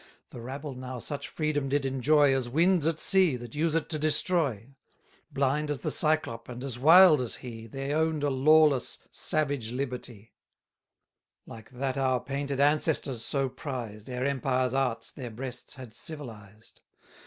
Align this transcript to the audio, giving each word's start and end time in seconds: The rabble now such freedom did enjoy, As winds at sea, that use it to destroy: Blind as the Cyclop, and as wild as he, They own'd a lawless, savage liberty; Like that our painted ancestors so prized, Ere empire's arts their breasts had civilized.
The 0.31 0.41
rabble 0.41 0.73
now 0.73 0.97
such 0.97 1.27
freedom 1.27 1.69
did 1.69 1.85
enjoy, 1.85 2.33
As 2.35 2.49
winds 2.49 2.87
at 2.87 2.99
sea, 2.99 3.35
that 3.35 3.53
use 3.53 3.75
it 3.75 3.87
to 3.89 3.99
destroy: 3.99 4.69
Blind 5.31 5.69
as 5.69 5.81
the 5.81 5.91
Cyclop, 5.91 6.49
and 6.49 6.63
as 6.63 6.79
wild 6.79 7.21
as 7.21 7.35
he, 7.35 7.67
They 7.67 7.93
own'd 7.93 8.23
a 8.23 8.31
lawless, 8.31 8.97
savage 9.11 9.71
liberty; 9.71 10.33
Like 11.45 11.69
that 11.69 11.99
our 11.99 12.19
painted 12.19 12.59
ancestors 12.59 13.23
so 13.23 13.47
prized, 13.47 14.09
Ere 14.09 14.25
empire's 14.25 14.73
arts 14.73 15.11
their 15.11 15.29
breasts 15.29 15.75
had 15.75 15.93
civilized. 15.93 16.81